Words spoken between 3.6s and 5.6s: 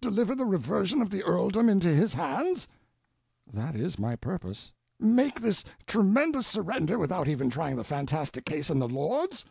is my purpose." "Make